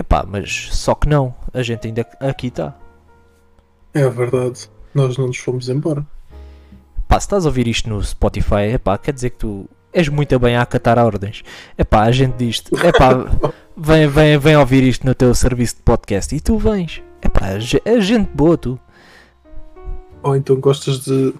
[0.00, 2.74] Epá, mas só que não, a gente ainda aqui está.
[3.92, 4.70] É verdade.
[4.94, 6.06] Nós não nos fomos embora.
[7.06, 10.38] Pá, se estás a ouvir isto no Spotify, epá, quer dizer que tu és muito
[10.38, 11.42] bem a acatar ordens.
[11.76, 13.26] Epá, a gente diz-te, epá,
[13.76, 17.02] vem, vem, vem ouvir isto no teu serviço de podcast e tu vens.
[17.20, 17.48] Epá,
[17.84, 18.80] é gente boa tu.
[20.22, 21.34] Ou então gostas de.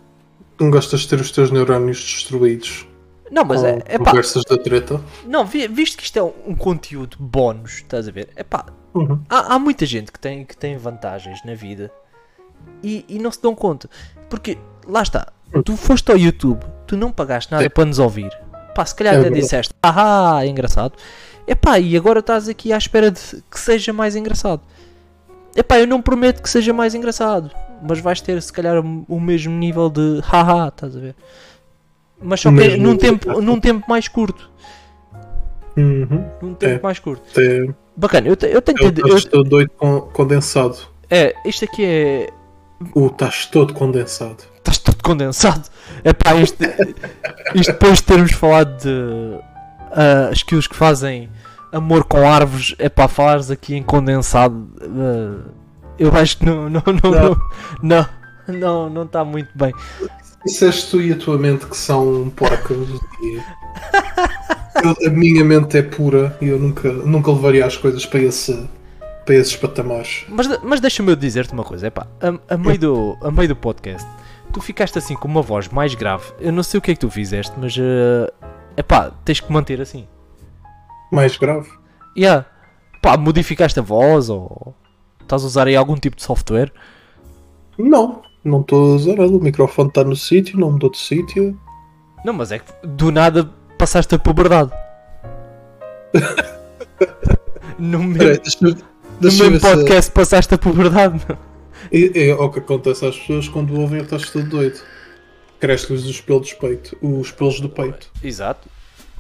[0.60, 2.86] Não gostas de ter os teus neurónios destruídos.
[3.30, 4.10] Não, mas é, é pá.
[4.10, 5.00] Conversas da treta.
[5.26, 8.28] Não, visto que isto é um conteúdo bónus, estás a ver?
[8.34, 8.66] É pá.
[8.92, 9.20] Uhum.
[9.28, 11.92] Há, há, muita gente que tem, que tem vantagens na vida
[12.82, 13.88] e, e não se dão conta.
[14.28, 15.62] Porque, lá está, hum.
[15.62, 17.68] tu foste ao YouTube, tu não pagaste nada é.
[17.68, 18.30] para nos ouvir.
[18.74, 20.94] Pá, se calhar é até disseste, ah, é engraçado.
[21.46, 24.62] É pá, e agora estás aqui à espera de que seja mais engraçado.
[25.54, 27.50] É pá, eu não prometo que seja mais engraçado,
[27.82, 31.14] mas vais ter se calhar o mesmo nível de haha, estás a ver?
[32.22, 34.50] Mas só que num tempo, num tempo mais curto.
[35.76, 36.24] Uhum.
[36.42, 36.82] Num tempo é.
[36.82, 37.40] mais curto.
[37.40, 37.68] É.
[37.96, 39.00] Bacana, eu, te, eu tenho que.
[39.00, 40.78] Eu estou doido com condensado.
[41.08, 42.30] É, isto aqui é
[42.94, 44.44] o estás todo condensado.
[44.56, 45.68] Estás todo condensado.
[46.02, 46.62] É pá, isto,
[47.54, 51.28] isto depois de termos falado de uh, skills que fazem
[51.72, 54.68] amor com árvores, é pá, falares aqui em condensado.
[54.80, 55.50] Uh,
[55.98, 57.36] eu acho que não, não, não, não,
[57.82, 58.08] não,
[58.48, 59.74] não, não está muito bem.
[60.44, 62.88] Disseste tu e a tua mente que são porcas
[63.22, 63.40] e
[65.06, 68.68] a minha mente é pura e eu nunca, nunca levaria as coisas para esse
[69.24, 70.24] para esses patamares.
[70.28, 74.08] Mas, mas deixa-me dizer-te uma coisa, epá, a, a, meio do, a meio do podcast,
[74.52, 76.32] tu ficaste assim com uma voz mais grave.
[76.40, 78.32] Eu não sei o que é que tu fizeste, mas uh,
[78.76, 80.08] epá, tens que manter assim.
[81.12, 81.68] Mais grave?
[82.16, 82.46] Yeah.
[83.02, 84.74] Pá, modificaste a voz ou
[85.20, 86.72] estás a usar aí algum tipo de software?
[87.78, 89.30] Não, não estou a usar nada.
[89.30, 91.58] O microfone está no sítio, não mudou de sítio.
[92.24, 94.70] Não, mas é que do nada passaste a puberdade.
[97.78, 98.76] no mesmo,
[99.20, 100.10] no mesmo podcast se...
[100.10, 101.20] passaste a puberdade.
[101.90, 104.80] É, é o que acontece às pessoas quando ouvem estás todo doido.
[105.58, 106.96] Cresce-lhes os pelos do peito.
[107.00, 108.10] Os pelos do peito.
[108.22, 108.68] Exato.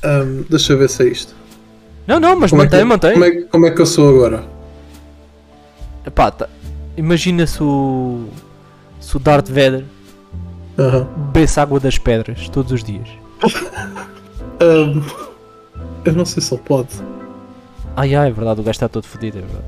[0.04, 1.34] Um, deixa eu ver se é isto.
[2.06, 3.12] Não, não, mas como mantém, é que, mantém.
[3.12, 4.44] Como é, como é que eu sou agora?
[6.06, 6.48] Epá, tá.
[6.96, 8.28] imagina se o.
[9.10, 9.84] Se o Darth Vader
[10.78, 11.04] uhum.
[11.32, 13.08] bebesse água das pedras todos os dias.
[14.62, 15.02] um,
[16.04, 16.90] eu não sei se ele pode.
[17.96, 19.64] Ai ai, é verdade, o gajo está todo fodido, é verdade.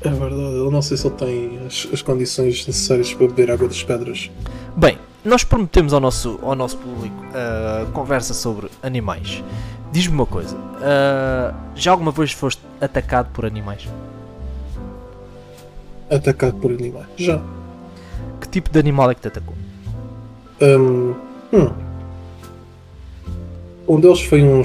[0.00, 3.68] É verdade, eu não sei se ele tem as, as, condições necessárias para beber água
[3.68, 4.30] das pedras.
[4.74, 9.44] Bem, nós prometemos ao nosso, ao nosso público uh, conversa sobre animais.
[9.92, 13.86] Diz-me uma coisa, uh, já alguma vez foste atacado por animais?
[16.10, 17.06] Atacado por animais?
[17.18, 17.38] Já.
[18.40, 19.54] Que tipo de animal é que te atacou?
[20.60, 21.14] Um,
[21.52, 21.70] hum.
[23.88, 24.62] um deles foi um.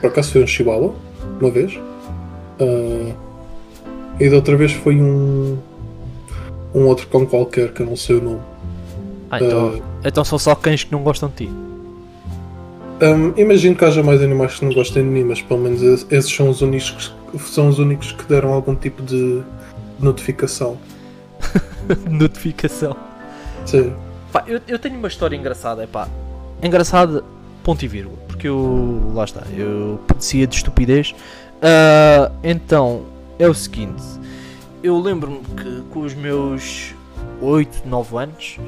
[0.00, 0.94] Por acaso foi um chihuahua,
[1.40, 1.74] uma vez.
[2.60, 3.14] Uh,
[4.18, 5.58] e da outra vez foi um.
[6.74, 8.40] Um outro cão qualquer que eu não sei o nome.
[9.30, 11.52] Ah, então, uh, então são só cães que não gostam de ti.
[13.02, 16.32] Um, imagino que haja mais animais que não gostem de mim, mas pelo menos esses
[16.32, 19.42] são os únicos, são os únicos que deram algum tipo de
[19.98, 20.78] notificação.
[22.08, 22.96] notificação?
[23.66, 23.94] Sim.
[24.32, 26.08] Pá, eu, eu tenho uma história engraçada, é pá.
[26.62, 27.22] Engraçada,
[27.62, 28.16] ponto e vírgula.
[28.26, 29.12] Porque eu.
[29.14, 31.14] Lá está, eu padecia de estupidez.
[31.56, 33.06] Uh, então,
[33.38, 34.02] é o seguinte,
[34.82, 36.94] eu lembro-me que com os meus
[37.40, 38.58] 8, 9 anos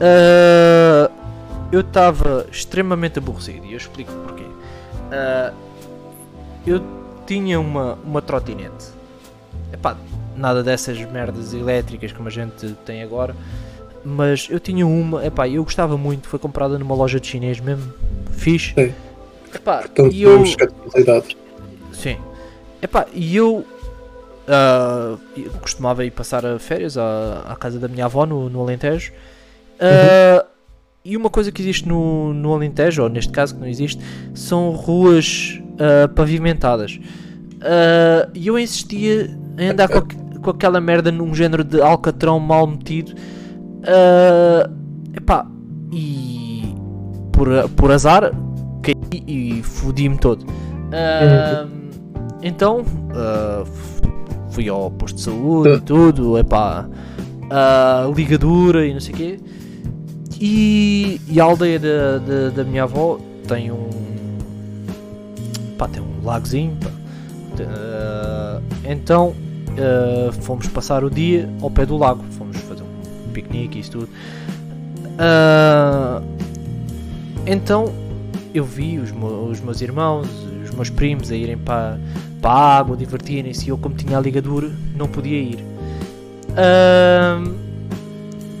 [0.00, 1.12] uh,
[1.70, 4.44] eu estava extremamente aborrecido e eu explico porquê.
[4.44, 5.54] Uh,
[6.66, 6.82] eu
[7.26, 8.86] tinha uma, uma trotinete.
[9.72, 9.96] Epá,
[10.36, 13.34] nada dessas merdas elétricas como a gente tem agora.
[14.04, 17.92] Mas eu tinha uma, epá, eu gostava muito, foi comprada numa loja de chinês mesmo,
[18.30, 18.72] fixe.
[18.74, 18.94] Sim.
[19.52, 20.44] Epá, e eu...
[21.92, 22.16] Sim.
[22.80, 23.66] Epá, e eu
[24.46, 25.18] Uh,
[25.58, 29.12] costumava ir passar férias à, à, casa da minha avó no, no Alentejo.
[29.12, 30.46] Uh, uhum.
[31.04, 34.00] E uma coisa que existe no, no Alentejo, ou neste caso que não existe,
[34.34, 37.00] são ruas uh, pavimentadas.
[38.34, 40.06] E eu insistia em andar com,
[40.46, 43.12] com aquela merda num género de alcatrão mal metido.
[45.14, 45.46] epá,
[45.92, 46.74] e
[47.32, 48.32] por, por azar
[48.82, 50.44] caí e fodi-me todo.
[50.44, 51.90] Uhum.
[52.42, 52.84] Então
[54.50, 59.16] fui ao posto de saúde e tudo, é pá, uh, ligadura e não sei o
[59.16, 59.40] quê.
[60.40, 63.88] E, e, a aldeia da, da, da, minha avó tem um.
[65.78, 66.90] pá, tem um lagozinho, pá.
[67.58, 69.34] Uh, então
[69.76, 73.92] uh, fomos passar o dia ao pé do lago, fomos fazer um piquenique e isso
[73.92, 74.08] tudo.
[75.16, 76.24] Uh,
[77.46, 77.92] então
[78.54, 80.28] eu vi os, os meus irmãos,
[80.64, 81.98] os meus primos a irem para,
[82.40, 85.58] para a água, divertirem-se e eu, como tinha a ligadura, não podia ir.
[86.56, 87.54] Ahm,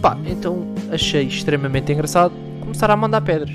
[0.02, 3.54] pá, então achei extremamente engraçado começar a mandar pedras.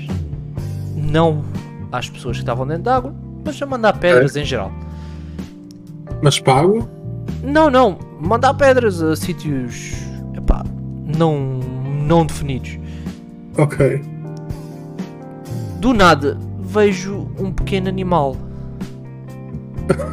[0.96, 1.44] Não
[1.92, 3.14] às pessoas que estavam dentro d'água,
[3.44, 4.72] mas a mandar pedras em geral.
[6.22, 6.88] Mas pago?
[7.42, 9.92] Não, não, mandar pedras a sítios
[10.36, 10.64] epá,
[11.18, 11.38] não,
[12.06, 12.78] não definidos.
[13.58, 14.00] Ok.
[15.78, 18.36] Do nada vejo um pequeno animal.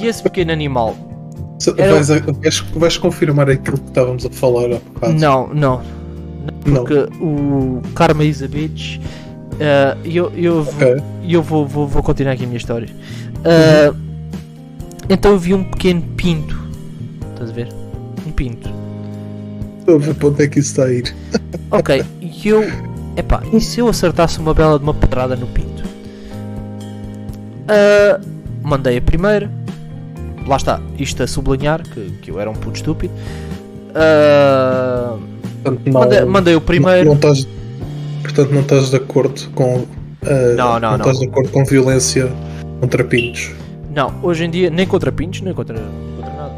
[0.00, 0.96] E esse pequeno animal.
[1.76, 5.12] Era- Vais, vais, vais confirmar aquilo que estávamos a falar há bocado?
[5.14, 5.80] Não, não.
[6.66, 6.74] Não.
[6.84, 8.98] Porque o Karma is a bitch.
[9.60, 10.96] eh, eu, eu, vou- Ok.
[11.28, 12.88] eu vou, vou, vou continuar aqui a minha história.
[13.44, 13.92] Eh,
[15.08, 16.58] Então eu vi um pequeno pinto.
[17.32, 17.68] Estás a ver?
[18.26, 18.68] Um pinto.
[19.80, 21.14] Estou a ver para onde é que isso está a ir.
[21.70, 22.62] Ok, e eu.
[23.16, 25.84] Epá, e se eu acertasse uma bela de uma pedrada no pinto?
[27.68, 28.20] Ah,
[28.62, 29.50] mandei a primeira.
[30.46, 33.12] Lá está, isto a sublinhar que, que eu era um puto estúpido.
[35.62, 37.06] Portanto, não, mandei, mandei o não, primeiro.
[37.08, 37.46] não estás,
[38.22, 39.84] portanto, não estás de acordo com.
[40.26, 40.96] ah, Não, não, não.
[40.98, 42.30] estás de acordo com violência
[42.80, 43.52] contra pintos.
[43.94, 45.78] Não, hoje em dia nem contra pintos, nem contra,
[46.16, 46.52] contra nada.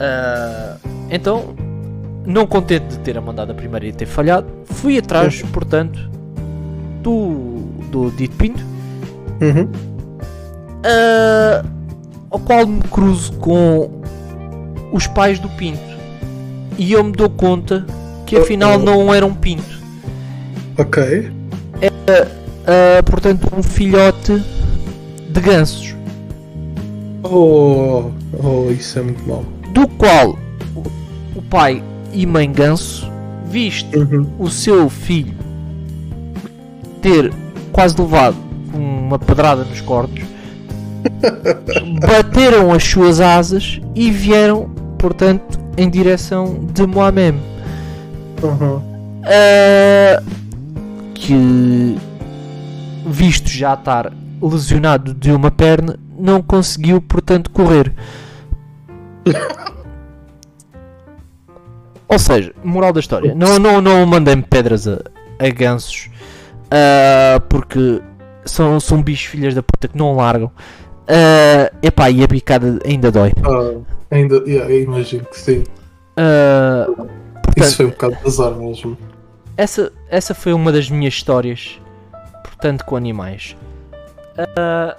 [0.00, 0.76] Ah,
[1.10, 1.54] então,
[2.24, 5.98] não contente de ter a mandado a primeira e ter falhado, fui atrás, portanto,
[7.02, 7.58] do,
[7.90, 8.64] do dito pinto.
[9.40, 9.68] Uhum.
[10.84, 11.64] ah,
[12.30, 14.02] ao qual me cruzo com
[14.92, 15.78] os pais do Pinto
[16.76, 17.86] e eu me dou conta
[18.26, 19.78] que afinal não era um Pinto,
[20.76, 21.32] Ok.
[22.66, 24.42] Ah, portanto, um filhote
[25.30, 25.94] de gansos,
[27.22, 28.10] Oh,
[28.42, 29.44] oh, isso é muito mau.
[29.72, 30.38] do qual
[31.34, 31.82] o- pai
[32.12, 33.10] e mãe ganso,
[33.46, 34.26] visto Uhum.
[34.38, 35.34] o seu filho
[37.02, 37.32] ter
[37.72, 38.36] quase levado
[38.72, 40.20] uma pedrada nos cornos,
[42.00, 44.68] bateram as suas asas e vieram,
[44.98, 47.34] portanto, em direção de Moamem.
[48.42, 48.80] Uhum.
[49.24, 50.22] Ah,
[51.14, 51.96] que,
[53.06, 57.92] visto já estar lesionado de uma perna, não conseguiu, portanto, correr.
[62.08, 64.98] Ou seja, moral da história, não, não, não mandem pedras a,
[65.38, 66.10] a gansos
[66.70, 68.00] ah, porque
[68.44, 70.50] são, são bichos filhas da puta que não largam.
[71.06, 73.32] Ah, epá, e a bicada ainda dói.
[73.42, 73.80] Ah,
[74.10, 75.64] ainda, yeah, imagino que sim.
[76.16, 76.86] Ah,
[77.56, 78.96] Isso foi um bocado azar mesmo.
[79.56, 81.80] essa, essa foi uma das minhas histórias,
[82.44, 83.56] portanto, com animais.
[84.36, 84.96] Ah,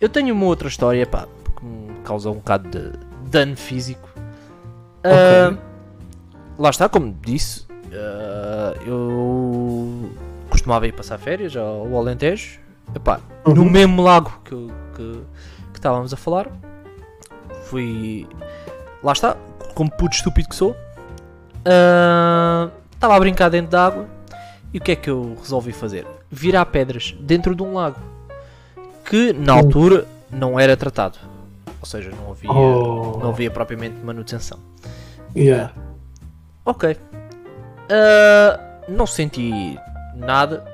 [0.00, 1.26] eu tenho uma outra história, pá,
[1.58, 2.92] que me causa um bocado de
[3.30, 4.08] dano físico.
[5.04, 5.58] Ah, Ok.
[6.58, 10.10] Lá está, como disse, ah, eu
[10.48, 12.58] costumava ir passar férias ao Alentejo,
[12.94, 13.70] epá, no Uhum.
[13.70, 14.54] mesmo lago que,
[14.94, 15.20] que,
[15.72, 16.48] que estávamos a falar.
[17.64, 18.26] Fui.
[19.02, 19.36] Lá está,
[19.74, 20.74] como puto estúpido que sou.
[21.64, 24.06] ah, Estava a brincar dentro da água
[24.72, 26.06] e o que é que eu resolvi fazer?
[26.30, 27.98] Virar pedras dentro de um lago
[29.08, 31.18] que na altura não era tratado.
[31.80, 33.18] Ou seja, não havia, Oh.
[33.20, 34.58] não havia propriamente manutenção.
[35.36, 35.72] Yeah.
[36.64, 36.96] Ok.
[37.90, 39.78] Ah, não senti
[40.14, 40.64] nada.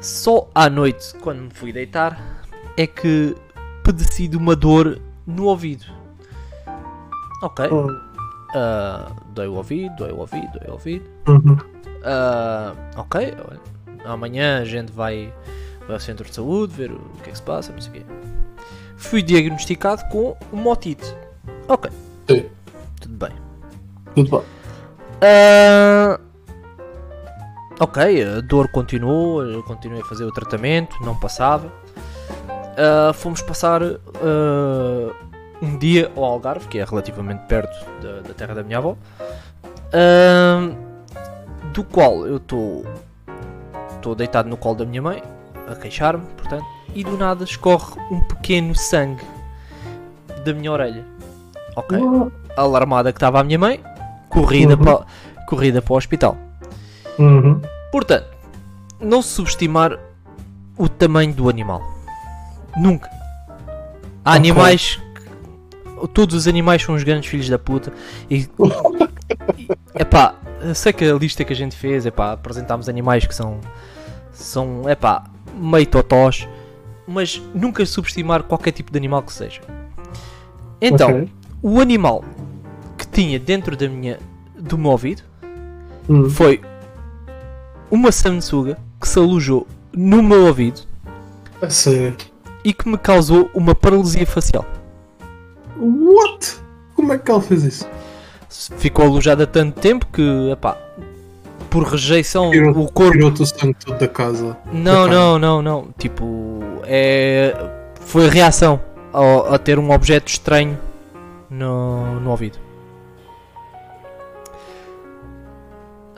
[0.00, 2.20] Só à noite, quando me fui deitar,
[2.76, 3.34] é que
[3.82, 5.86] padeci de uma dor no ouvido.
[7.42, 7.66] Ok.
[7.70, 7.88] Oh.
[8.54, 11.04] Ah, dói o ouvido, dói o ouvido, dói o ouvido.
[11.26, 11.56] Uhum.
[12.04, 13.34] Ah, ok.
[14.04, 15.34] Amanhã a gente vai,
[15.86, 17.94] vai ao centro de saúde ver o que é que se passa, não sei o
[17.94, 18.06] quê.
[18.96, 21.14] Fui diagnosticado com uma otite.
[21.68, 21.90] Ok.
[22.28, 22.46] Sim.
[23.00, 23.36] Tudo bem.
[24.14, 24.42] Tudo bem.
[25.20, 26.20] Ah,
[27.80, 31.72] ok, a dor continuou, eu continuei a fazer o tratamento, não passava.
[32.76, 35.12] Ah, fomos passar ah,
[35.62, 38.96] um dia ao Algarve, que é relativamente perto da, da terra da minha avó,
[41.72, 42.84] do qual eu estou
[43.94, 45.22] estou deitado no colo da minha mãe,
[45.68, 49.22] a queixar-me, portanto, e do nada escorre um pequeno sangue
[50.44, 51.04] da minha orelha.
[51.74, 51.98] Ok
[52.56, 53.82] alarmada que estava a minha mãe,
[54.30, 54.82] corrida, Uhum.
[54.82, 55.06] para,
[55.46, 56.38] corrida para o hospital.
[57.18, 57.60] Uhum.
[57.92, 58.26] Portanto,
[58.98, 59.98] não subestimar
[60.78, 61.82] o tamanho do animal.
[62.74, 63.10] Nunca.
[64.24, 64.36] Há Ok.
[64.36, 64.96] animais.
[65.14, 67.92] que- Todos os animais são os grandes filhos da puta.
[68.30, 68.48] E.
[69.94, 73.60] epá, eu sei que a lista que a gente fez, epá, apresentámos animais que são.
[74.32, 75.24] São, epá,
[75.56, 76.46] meio totós.
[77.08, 79.60] Mas nunca subestimar qualquer tipo de animal que seja.
[80.80, 81.28] Então, Ok.
[81.62, 82.24] o animal
[82.98, 84.18] que tinha dentro da minha
[84.58, 85.22] do meu ouvido
[86.08, 86.28] Uhum.
[86.28, 86.60] foi
[87.90, 90.80] uma sanguessuga que se alojou no meu ouvido
[91.68, 92.16] sério.
[92.64, 94.64] e que me causou uma paralisia facial.
[95.78, 96.56] What?
[96.94, 97.88] Como é que ela fez isso?
[98.48, 100.76] Ficou alojada tanto tempo que, epá,
[101.66, 103.12] por rejeição, Tirou- o corpo.
[103.12, 104.56] Tirou-te o sangue todo da casa.
[104.72, 105.88] Não, da não, não, não.
[105.98, 107.54] Tipo, é.
[108.00, 108.80] Foi reação
[109.12, 110.78] ao- a ter um objeto estranho
[111.50, 112.58] no, no ouvido.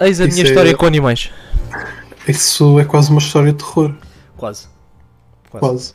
[0.01, 1.31] Eis a Isso minha é- história com animais.
[2.27, 3.95] Isso é quase uma história de terror.
[4.37, 4.69] Quase.
[5.51, 5.67] Quase.
[5.67, 5.95] Quase.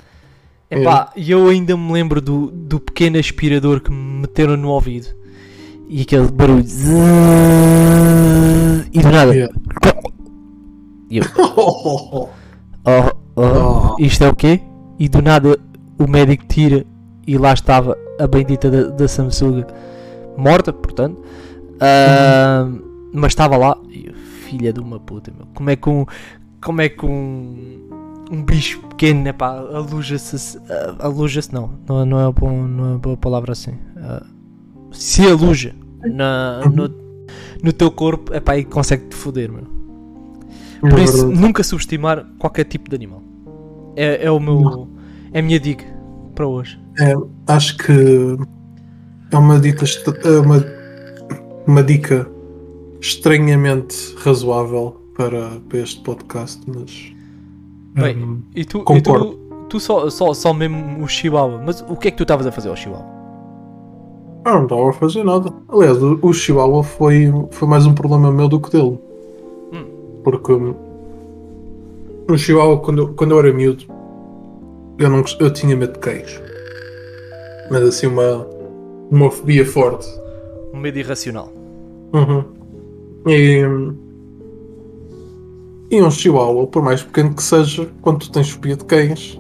[0.70, 5.08] Epá, e eu ainda me lembro do, do pequeno aspirador que me meteram no ouvido.
[5.90, 6.66] E aquele barulho.
[8.92, 9.34] E do nada.
[9.34, 9.54] Yeah.
[11.10, 11.24] E eu,
[11.56, 12.30] oh,
[12.86, 13.96] oh, Oh.
[13.98, 14.62] isto é o quê?
[15.00, 15.58] E do nada
[15.98, 16.86] o médico tira
[17.26, 19.64] e lá estava a bendita da, da Samsung
[20.38, 21.22] morta, portanto.
[21.80, 22.68] Ah,
[23.14, 23.78] Mas estava lá.
[23.92, 25.48] Eu, filha de uma puta, meu.
[25.54, 26.06] Como é que um.
[26.64, 27.90] Como é que um.
[28.32, 30.60] Um bicho pequeno, epá, aluja-se.
[31.00, 31.72] Aluja-se, não.
[31.88, 33.74] Não, não, é bom, não é boa palavra assim.
[33.98, 34.26] Ah,
[34.94, 36.90] se aluja na, no,
[37.62, 39.64] no teu corpo, epá, e consegue-te foder, meu.
[40.82, 43.22] Por É isso, nunca subestimar qualquer tipo de animal.
[43.96, 44.88] É, é o meu.
[45.32, 45.86] É a minha dica
[46.36, 46.80] para hoje.
[47.00, 47.14] É,
[47.48, 48.38] acho que
[49.32, 49.86] é uma dica,
[50.26, 50.66] é uma,
[51.66, 52.28] uma dica
[53.00, 57.14] estranhamente razoável para, para este podcast, mas
[57.94, 59.34] Bem, hum, E tu, e Concordo.
[59.34, 61.62] tu, tu só, só, só mesmo o Chihuahua.
[61.64, 63.06] Mas o que é que tu estavas a fazer ao Chihuahua?
[64.46, 65.52] Ah, não estava a fazer nada.
[65.70, 69.00] Aliás, o, Chihuahua foi, foi mais um problema meu do que dele.
[69.72, 69.86] Hum.
[70.24, 70.76] Porque hum,
[72.30, 73.86] o Chihuahua, quando, eu- quando eu era miúdo,
[75.00, 76.42] eu, não, eu tinha medo de cães.
[77.72, 78.46] Mas assim, uma,
[79.10, 80.08] uma fobia forte.
[80.74, 81.52] Um medo irracional.
[82.14, 82.44] Uhum.
[83.28, 83.96] E, hum,
[85.90, 89.40] e um chihuahua, por mais pequeno que seja, quando tu tens fobia de cães,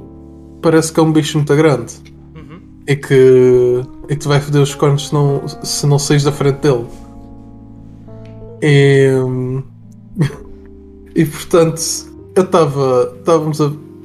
[0.62, 2.13] parece que é um bicho muito grande
[2.88, 6.32] E que, e que te vai foder os cornos se não, se não saís da
[6.32, 6.86] frente dele.
[8.62, 9.64] E, hum,
[11.16, 11.82] e portanto,
[12.36, 13.16] eu estava.
[13.20, 13.60] Estávamos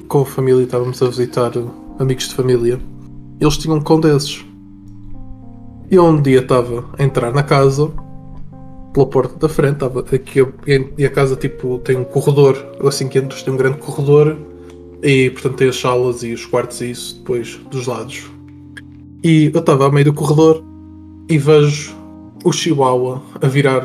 [0.09, 1.53] com a família, estávamos a visitar
[1.99, 2.81] amigos de família.
[3.41, 4.45] Eles tinham um cão desses.
[5.91, 7.91] E eu um dia estava a entrar na casa
[8.93, 10.47] pela porta da frente, estava aqui
[10.99, 14.37] e a casa tipo tem um corredor, assim que entras tem um grande corredor
[15.03, 18.31] e portanto tem as salas e os quartos e isso depois dos lados.
[19.23, 20.63] E eu estava a meio do corredor
[21.29, 21.95] e vejo
[22.45, 23.83] o Chihuahua a virar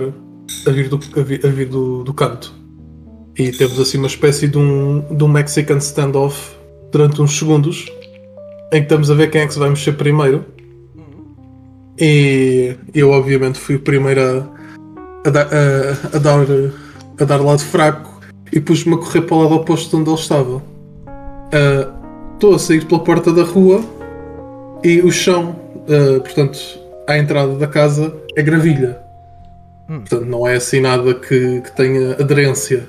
[0.68, 2.54] a vir do, a vir, a vir do, do canto.
[3.38, 6.56] E temos assim uma espécie de um, de um Mexican standoff
[6.92, 7.86] durante uns segundos
[8.72, 10.46] em que estamos a ver quem é que se vai mexer primeiro.
[12.00, 16.46] E eu obviamente fui o primeiro a, a, dar- a- a dar,
[17.20, 18.20] a dar lado fraco
[18.52, 20.62] e pus-me a correr para o lado oposto de onde ele estava.
[21.52, 22.00] Ah,
[22.34, 23.80] Estou a sair pela porta da rua
[24.84, 25.56] e o chão,
[25.88, 26.60] ah, portanto,
[27.08, 29.00] à entrada da casa é gravilha.
[29.90, 30.00] Hum.
[30.00, 32.84] Portanto, não é assim nada que, que tenha aderência.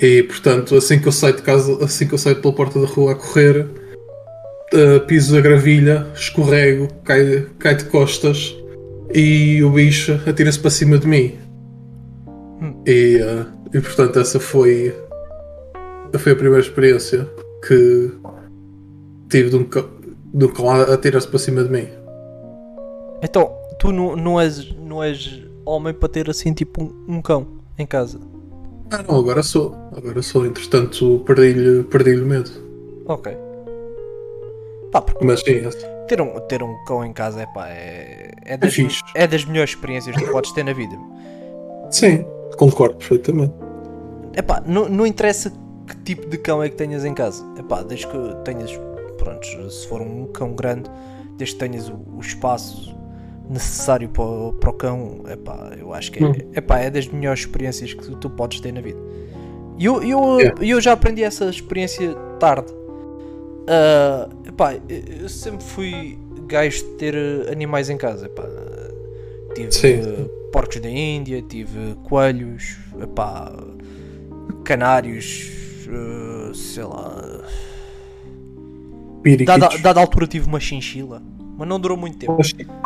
[0.00, 2.86] E portanto, assim que eu saio de casa, assim que eu saio pela porta da
[2.86, 3.66] rua a correr,
[4.74, 8.56] uh, piso a gravilha, escorrego, cai, cai de costas
[9.14, 11.38] e o bicho atira-se para cima de mim.
[12.60, 12.82] Hum.
[12.84, 14.92] E, uh, e portanto essa foi,
[16.18, 17.28] foi a primeira experiência
[17.66, 18.10] que
[19.28, 19.64] tive de um
[20.34, 21.88] um cão a atirar-se para cima de mim.
[23.22, 27.46] Então, tu não, não, és, não és homem para ter assim tipo um, um cão
[27.78, 28.18] em casa.
[28.90, 29.74] Ah não, agora sou.
[29.96, 32.50] Agora sou, entretanto perdi-lhe perdi o medo.
[33.06, 33.36] Ok.
[34.90, 35.62] Pá, porque Mas sim,
[36.06, 39.00] ter um, ter um cão em casa é, é, é das, fixe.
[39.14, 40.94] é das melhores experiências que podes ter na vida.
[41.90, 42.26] Sim,
[42.58, 43.54] concordo perfeitamente.
[44.36, 45.50] Epá, não, não interessa
[45.86, 47.42] que tipo de cão é que tenhas em casa.
[47.58, 48.78] Epá, desde que tenhas,
[49.22, 50.90] pronto, se for um cão grande,
[51.36, 52.94] desde que tenhas o, o espaço
[53.48, 56.32] necessário para, o- para o cão, epá, eu acho que é, Hum.
[56.54, 58.98] epá, é das melhores experiências que tu, tu podes ter na vida.
[59.78, 60.64] E eu, eu, Yeah.
[60.66, 62.72] eu já aprendi essa experiência tarde.
[63.66, 64.74] Ah, epá,
[65.20, 67.14] eu sempre fui gajo de ter
[67.50, 68.26] animais em casa.
[68.26, 68.44] Epá,
[69.54, 70.02] tive Sim.
[70.52, 73.52] porcos da Índia, tive coelhos, epá,
[74.64, 75.50] canários,
[75.88, 77.40] eh, sei lá.
[79.44, 79.80] Dada, Piriquitos.
[79.82, 81.22] dada altura tive uma chinchila,
[81.56, 82.36] mas não durou muito tempo.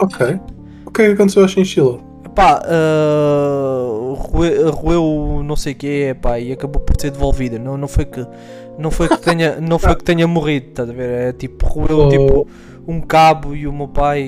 [0.01, 0.39] Ok.
[0.85, 1.99] O que é que aconteceu à chinchila?
[2.25, 7.59] Epá, uh, roe- roeu não sei o que epá, e acabou por ser devolvida.
[7.59, 8.27] Não, não foi que
[8.79, 11.29] não foi que tenha, não foi que tenha morrido, estás a ver?
[11.29, 12.09] É tipo, roeu Oh.
[12.09, 12.49] tipo
[12.87, 14.23] um cabo e o meu pai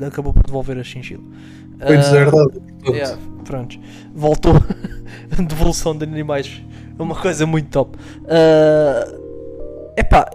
[0.00, 1.22] eh, acabou por devolver a chinchila.
[1.78, 2.62] Foi Ah, deserdado.
[2.86, 3.78] Yeah, pronto.
[4.14, 4.54] Voltou.
[5.48, 6.62] Devolução de animais.
[6.98, 7.96] Uma coisa muito top.
[8.28, 9.06] Ah,
[9.96, 10.28] epá,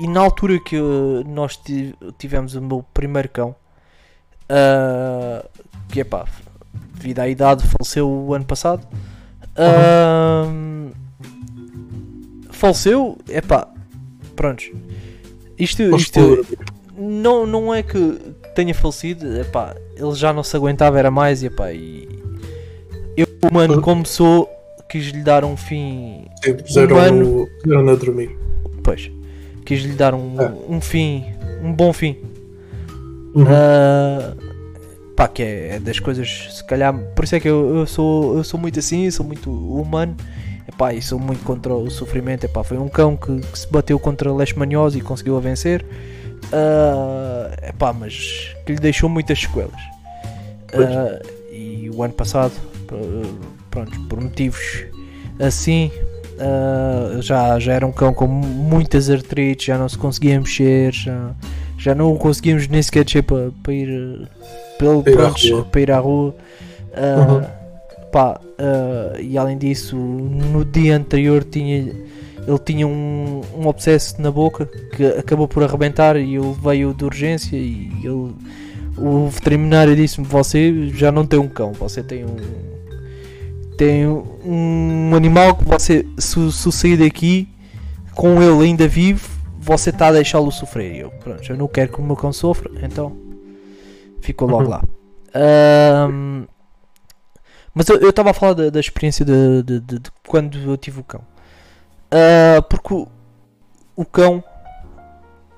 [0.00, 3.54] e, e na altura que uh, nós ti- tivemos o meu primeiro cão,
[4.50, 5.48] uh,
[5.88, 6.24] que epá,
[6.94, 8.86] devido à idade, faleceu o ano passado.
[9.56, 10.90] Uh,
[12.50, 13.68] faleceu, epá,
[14.36, 14.70] prontos.
[15.58, 16.46] Isto, isto
[16.96, 18.18] não, não é que
[18.54, 22.08] tenha falecido, epá, ele já não se aguentava, era mais, epá, e
[23.16, 24.48] eu, humano, Mas- como sou,
[24.88, 27.48] quis lhe dar um fim Sim, puseram, humano.
[27.62, 28.38] puseram a dormir.
[28.82, 29.10] Pois,
[29.64, 30.52] quis-lhe dar um, É.
[30.68, 31.24] um fim,
[31.62, 32.16] um bom fim.
[33.34, 33.46] Uhum.
[33.48, 34.34] Ah,
[35.16, 38.36] pá, que é, é das coisas, se calhar, por isso é que eu, eu sou,
[38.36, 40.16] eu sou muito assim, sou muito humano.
[40.68, 42.44] Epá, e sou muito contra o sofrimento.
[42.44, 45.84] Epá, foi um cão que, que se bateu contra leishmaniose e conseguiu a vencer.
[46.52, 49.80] Ah, epá, mas que lhe deixou muitas sequelas.
[50.72, 51.20] Ah,
[51.52, 52.52] e o ano passado,
[52.92, 54.84] ah, pronto, por motivos
[55.38, 55.90] assim,
[56.44, 61.30] ah, já, já era um cão com muitas artrites, já não se conseguia mexer, já,
[61.78, 64.28] já não conseguíamos nem sequer descer para, ir,
[64.78, 65.64] pelo, Para rua.
[65.70, 66.34] para ir à rua.
[66.94, 67.42] Ah, Uhum.
[68.10, 74.30] pá, ah, e além disso, no dia anterior tinha, ele tinha um, um abscesso na
[74.30, 78.34] boca que acabou por arrebentar e eu veio de urgência e ele,
[78.98, 82.36] o veterinário disse-me, você já não tem um cão, você tem um
[83.82, 87.48] tem um animal que você se, se sair daqui
[88.14, 90.96] com ele ainda vivo, você está a deixá-lo sofrer.
[91.00, 93.16] Eu, pronto, eu não quero que o meu cão sofra, então
[94.20, 94.70] ficou logo Uhum.
[94.70, 94.82] lá.
[95.34, 96.44] Ahm,
[97.74, 101.00] mas eu estava a falar da, da experiência de, de- de- de quando eu tive
[101.00, 101.22] o cão.
[102.10, 103.08] Ah, porque o,
[103.96, 104.44] o cão,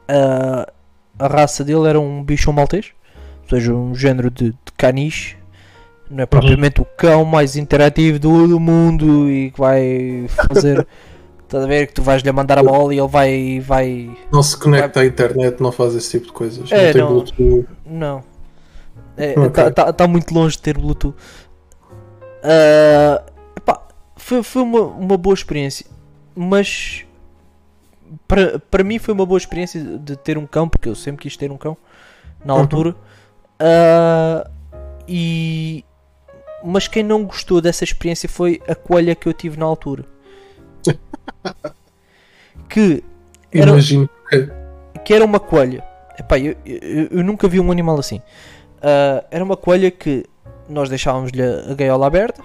[0.08, 0.72] ah,
[1.18, 2.92] a raça dele era um bichão maltês,
[3.42, 5.36] ou seja, um género de, de caniche.
[6.10, 10.86] Não é propriamente o cão mais interativo do, do mundo e que vai fazer.
[11.44, 13.60] Estás a ver que tu vais lhe mandar a bola e ele vai.
[13.60, 16.70] vai Não se conecta à internet, não faz esse tipo de coisas.
[16.72, 17.08] É, não tem não.
[17.08, 17.66] Bluetooth.
[17.86, 18.24] Não.
[19.16, 19.50] É, Ok.
[19.50, 21.14] tá, tá- tá muito longe de ter Bluetooth.
[22.42, 23.22] Ah,
[23.56, 23.80] epá,
[24.16, 25.86] foi, foi uma, uma boa experiência.
[26.34, 27.04] Mas
[28.26, 31.50] para, mim foi uma boa experiência de ter um cão, porque eu sempre quis ter
[31.52, 31.76] um cão
[32.44, 32.60] na Uhum.
[32.60, 32.94] altura.
[33.60, 34.50] Ah,
[35.06, 35.84] e
[36.64, 40.04] mas quem não gostou dessa experiência foi a coelha que eu tive na altura.
[42.68, 43.02] que
[43.52, 44.08] Era- Imagino
[45.04, 45.14] que.
[45.14, 45.84] era uma coelha.
[46.18, 48.20] Epá, eu, eu, eu nunca vi um animal assim.
[48.82, 50.24] Ah, era uma coelha que
[50.68, 52.42] nós deixávamos-lhe a gaiola aberta.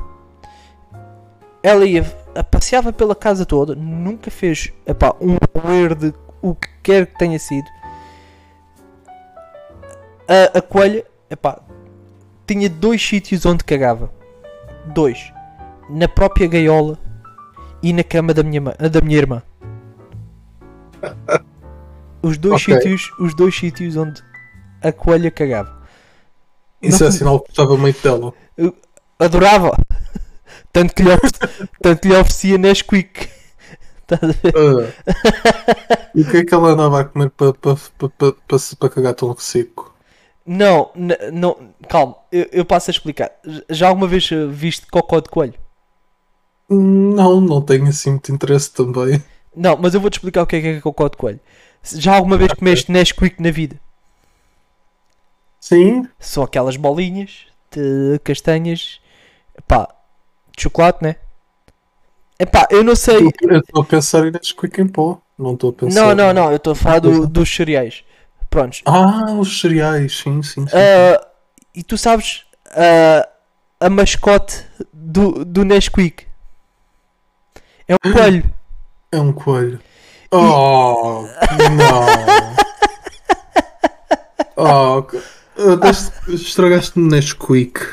[1.62, 2.04] Ela ia,
[2.50, 7.38] passeava pela casa toda, nunca fez epá, um roer de o que quer que tenha
[7.38, 7.68] sido.
[10.28, 11.60] A, a coelha epá,
[12.54, 14.12] tinha dois sítios onde cagava.
[14.88, 15.32] Dois.
[15.90, 16.98] Na própria gaiola
[17.84, 19.44] e na cama da minha, da minha irmã.
[22.22, 22.76] Os dois Ok.
[22.76, 24.22] sítios, os dois sítios onde
[24.84, 25.80] a coelha cagava.
[26.82, 28.34] Isso Não- é sinal que gostava muito dela.
[29.18, 29.72] Adorava.
[30.74, 33.30] Tanto que lhe, ofe- tanto lhe oferecia Nesquik.
[34.02, 34.54] Estás a ver?
[34.56, 36.12] Ah.
[36.14, 38.90] e o que é que ela andava a comer para pa, pa, pa, pa, pa
[38.90, 39.89] cagar tão seco?
[40.52, 40.90] Não,
[41.32, 41.56] não,
[41.88, 43.32] calma, eu, eu passo a explicar.
[43.70, 45.54] Já alguma vez viste cocó de coelho?
[46.68, 49.24] Não, não tenho assim muito interesse também.
[49.56, 51.40] Não, mas eu vou-te explicar o que é que é cocó de coelho.
[51.84, 53.80] Já alguma vez comeste Nesquik na vida?
[55.60, 59.00] Sim, São aquelas bolinhas de castanhas,
[59.68, 59.88] pá,
[60.56, 61.18] de chocolate, né?
[62.40, 63.18] Epá, eu não sei.
[63.42, 65.22] eu estou a pensar em Nesquik em pó.
[65.38, 66.02] Não estou a pensar.
[66.02, 68.04] Não, não, não, eu estou a falar do- dos cereais.
[68.50, 68.82] Prontos.
[68.86, 70.66] Ah, os cereais, sim, sim.
[70.68, 70.76] sim.
[70.76, 71.26] Ah,
[71.74, 73.28] e tu sabes ah,
[73.80, 76.28] a mascote do, do Nesquik?
[77.88, 78.54] É um coelho.
[79.12, 79.80] É um coelho.
[80.32, 81.24] Oh,
[81.78, 82.60] não.
[84.62, 85.02] Oh,
[85.78, 87.80] deste- estragaste-me Nesquik.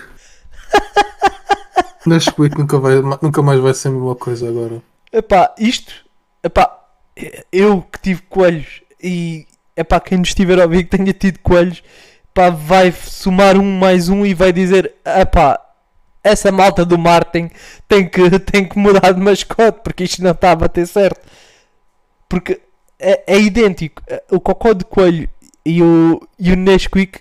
[2.04, 4.82] Nesquik nunca, vai, nunca mais vai ser a mesma coisa agora.
[5.12, 5.92] Epá, isto,
[6.42, 6.84] epá,
[7.52, 11.82] eu que tive coelhos e epá, quem nos estiver a ouvir que tenha tido coelhos,
[12.32, 15.60] pá, vai somar um mais um e vai dizer, epá,
[16.24, 17.50] essa malta do marketing
[17.88, 21.20] tem que, tem que mudar de mascote porque isto não está a bater certo.
[22.28, 22.60] Porque
[22.98, 24.02] é, é idêntico.
[24.30, 25.28] O cocó de coelho
[25.64, 27.20] e o, e o Nesquik,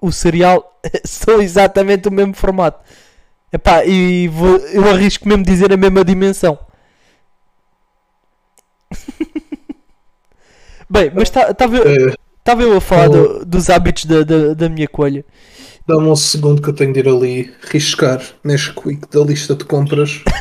[0.00, 2.80] o cereal, são exatamente o mesmo formato.
[3.52, 6.58] Epá, e vou, eu arrisco mesmo dizer a mesma dimensão.
[10.90, 12.14] Bem, mas estava É,
[12.64, 15.24] eu a falar do- dos hábitos da, da, da minha coelha.
[15.86, 20.22] Dá-me um segundo que eu tenho de ir ali riscar Nesquik da lista de compras.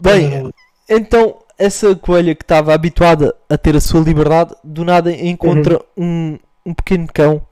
[0.00, 0.50] Bem,
[0.88, 6.38] então essa coelha que estava habituada a ter a sua liberdade, do nada encontra um,
[6.64, 7.42] um pequeno cão.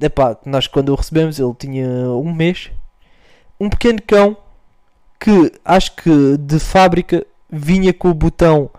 [0.00, 2.70] Epá, nós quando o recebemos ele tinha um mês.
[3.60, 4.36] Um pequeno cão
[5.18, 8.70] que acho que de fábrica vinha com o botão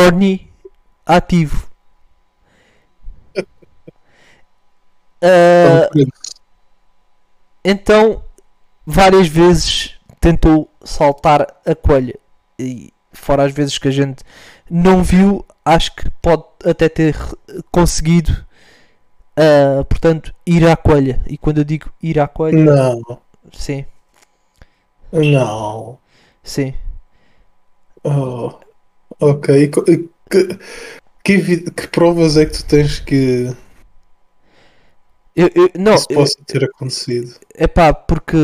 [0.00, 0.50] Orni
[1.06, 1.68] ativo.
[5.26, 5.88] Ah,
[7.64, 8.22] então,
[8.86, 12.18] várias vezes tentou saltar a coelha.
[12.58, 14.22] E fora as vezes que a gente
[14.70, 17.16] não viu, acho que pode até ter
[17.72, 18.44] conseguido,
[19.36, 21.22] ah, portanto, ir à coelha.
[21.26, 23.20] E quando eu digo ir à coelha, Não,
[23.52, 23.86] sim,
[25.12, 25.98] não.
[26.42, 26.74] sim.
[28.04, 28.60] Oh,
[29.20, 29.48] ok.
[29.64, 30.48] E co- e Que,
[31.24, 33.48] que, evi- que provas é que tu tens que
[35.36, 37.34] Eu, eu- não, isso possa ter acontecido?
[37.54, 38.36] é pá, porque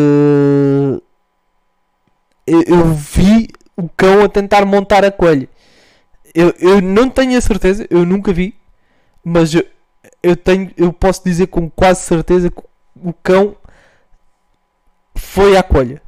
[2.46, 5.48] eu, eu vi o cão a tentar montar a coelha.
[6.34, 8.54] Eu, eu não tenho a certeza, eu nunca vi,
[9.24, 9.64] mas eu,
[10.22, 12.62] eu tenho, eu posso dizer com quase certeza que
[12.96, 13.56] o cão
[15.16, 16.02] foi à coelha.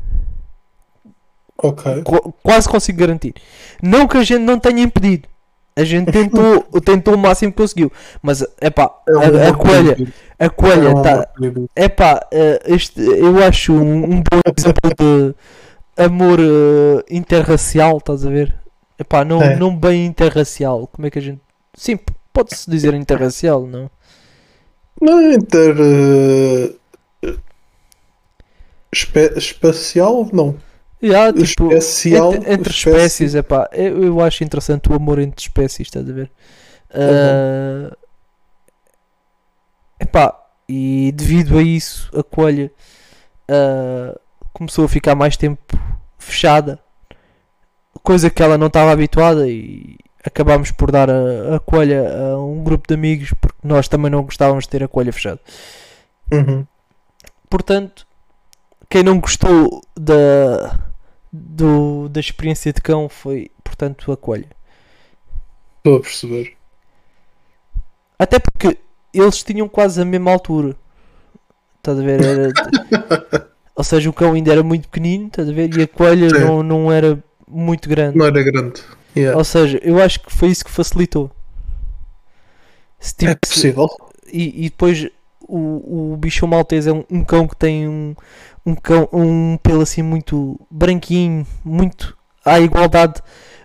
[1.63, 2.03] Ok.
[2.03, 3.35] Qu- quase consigo garantir.
[3.83, 5.29] Não que a gente não tenha impedido.
[5.77, 7.91] A gente tentou, tentou o máximo que conseguiu.
[8.21, 9.97] Mas é pá, É a, a coelha,
[10.39, 11.29] a coelha está
[11.75, 12.27] é pá,
[12.67, 15.35] este, eu acho um, um bom exemplo de
[15.97, 18.55] amor eh, interracial, estás a ver?
[18.99, 19.57] É pá, não, É.
[19.57, 20.89] não bem interracial.
[20.93, 21.41] Como é que a gente.
[21.75, 21.99] Sim,
[22.33, 23.91] pode-se dizer interracial, não?
[25.01, 25.75] Não inter.
[25.81, 27.33] eh,
[28.93, 30.29] espe- espacial?
[30.33, 30.55] Não.
[31.03, 32.35] Yeah, tipo, Especial.
[32.35, 32.97] entre, entre espécie.
[32.97, 36.31] espécies, é pá, eu, eu acho interessante o amor entre espécies, estás a ver?
[36.95, 37.97] Ah,
[39.99, 40.39] epá,
[40.69, 42.71] e devido a isso, a coelha
[43.49, 44.17] ah,
[44.53, 45.77] começou a ficar mais tempo
[46.19, 46.79] fechada,
[48.03, 52.63] coisa que ela não estava habituada, e acabámos por dar a, a coelha a um
[52.63, 55.41] grupo de amigos porque nós também não gostávamos de ter a coelha fechada.
[56.31, 56.65] Uhum.
[57.51, 58.07] Portanto,
[58.89, 60.92] quem não gostou da,
[61.33, 64.49] do- da experiência de cão foi, portanto, a coelha.
[65.79, 66.57] Estou a perceber.
[68.19, 68.79] Até porque
[69.13, 70.77] eles tinham quase a mesma altura.
[71.79, 72.23] Estás a ver?
[72.23, 72.53] Era-
[73.75, 75.77] ou seja, o cão ainda era muito pequenino, estás a ver?
[75.77, 76.41] E a coelha Sim.
[76.41, 78.17] não, não era muito grande.
[78.17, 78.83] Não era grande.
[79.17, 79.37] Yeah.
[79.37, 81.31] Ou seja, eu acho que foi isso que facilitou.
[83.01, 83.89] Tipo, É possível.
[84.33, 85.09] e, e depois
[85.41, 88.15] o, o bichão maltese é um, um cão que tem um,
[88.65, 93.21] um, cão, um pelo assim muito branquinho, muito à igualdade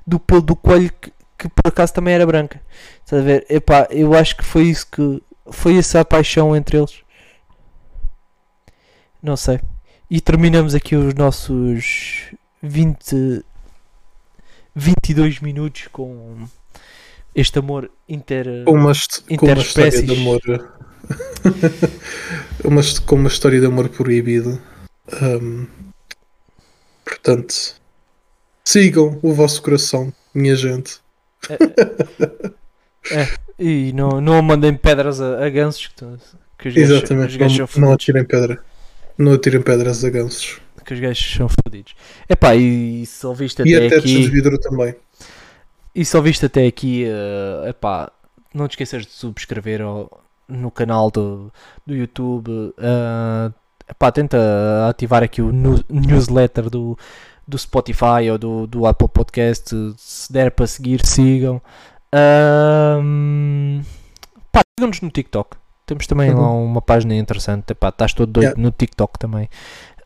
[0.06, 2.62] do pelo do coelho que, que por acaso também era branca.
[3.04, 3.46] Estás a ver?
[3.50, 7.02] Epá, eu acho que foi isso que foi essa a paixão entre eles.
[9.22, 9.60] Não sei.
[10.10, 12.32] E terminamos aqui os nossos
[12.62, 13.44] 20
[14.76, 16.48] 22 minutos com
[17.36, 20.40] este amor inter Uma, hist- com uma história de amor.
[22.64, 24.62] uma, com uma história de amor proibido.
[25.22, 25.66] Ahm,
[27.06, 27.76] portanto,
[28.64, 31.00] sigam o vosso coração, minha gente.
[33.60, 37.38] E não, não mandem pedras a, a gansos que, os gajos, os Exatamente.
[37.38, 38.64] gajos Não, são não atirem pedra.
[39.18, 40.60] Não atirem pedras a gansos.
[40.86, 41.96] Que os gajos são fodidos.
[42.30, 44.30] Epá, e se ouviste E até a tetos de aqui.
[44.30, 44.96] vidro também.
[45.96, 48.12] E se ouviste até aqui, eh, epá,
[48.54, 51.52] não te esqueças de subscrever ao- no canal do,
[51.86, 52.74] do YouTube.
[52.78, 53.52] eh,
[53.90, 54.38] epá, tenta
[54.90, 55.52] ativar aqui o
[55.90, 56.98] newsletter do,
[57.48, 59.74] do Spotify ou do, do Apple Podcast.
[59.98, 61.62] Se der para seguir, sigam.
[62.14, 63.82] Ahm,
[64.52, 65.58] pá, sigam-nos no TikTok.
[65.86, 66.66] Temos também lá Uhum.
[66.66, 67.72] uma página interessante.
[67.72, 68.62] Epá, estás todo doido Yeah.
[68.62, 69.50] no TikTok também.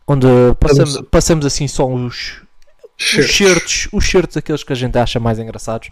[0.07, 0.27] Onde
[0.59, 2.41] passamos, passamos assim só os,
[2.99, 3.35] os Shirts.
[3.35, 5.89] certos, os certos aqueles que a gente acha mais engraçados.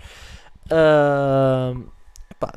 [0.71, 1.83] Ahm,
[2.39, 2.53] pá,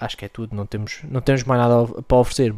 [0.00, 2.54] acho que é tudo, não temos, não temos mais nada para oferecer.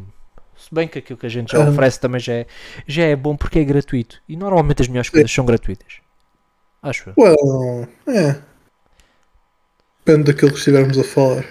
[0.57, 1.69] Se bem que aquilo que a gente já Ah.
[1.69, 2.47] oferece também já é,
[2.87, 4.21] já é bom porque é gratuito.
[4.29, 5.95] E normalmente as melhores coisas são gratuitas.
[6.83, 7.15] Acho eu.
[7.19, 8.41] Well, é.
[10.05, 11.45] Depende daquilo que estivermos a falar.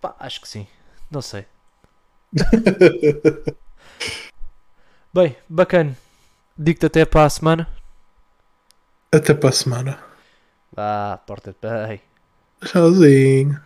[0.00, 0.66] Pá, acho que sim.
[1.10, 1.44] Não sei.
[5.12, 5.96] Bem, bacana.
[6.56, 7.66] Digo-te até para a semana.
[9.12, 9.98] Até para a semana.
[10.72, 12.00] Vá, porta-te bem.
[12.64, 13.60] Tchauzinho.